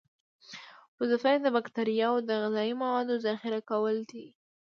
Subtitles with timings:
[0.99, 4.25] وظیفه یې د باکتریاوو د غذایي موادو ذخیره کول دي.